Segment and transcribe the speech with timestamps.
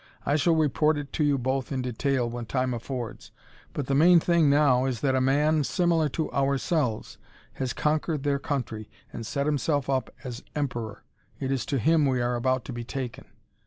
[0.25, 3.31] I shall report it to you both, in detail, when time affords.
[3.71, 7.19] But the main thing now is that a man similar to ourselves
[7.53, 11.03] has conquered their country and set himself up as emperor.
[11.39, 13.25] It is to him we are about to be taken."